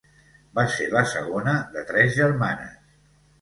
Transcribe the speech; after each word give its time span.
Va 0.59 0.61
ser 0.75 0.87
la 0.93 1.03
segona 1.11 1.53
de 1.77 1.85
tres 1.91 2.17
germanes. 2.17 2.75